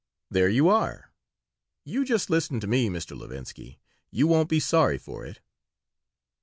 "There 0.31 0.49
you 0.49 0.67
are. 0.67 1.13
You 1.85 2.03
just 2.05 2.31
listen 2.31 2.59
to 2.61 2.65
me, 2.65 2.89
Mr. 2.89 3.15
Levinsky. 3.15 3.77
You 4.09 4.25
won't 4.25 4.49
be 4.49 4.59
sorry 4.59 4.97
for 4.97 5.27
it." 5.27 5.41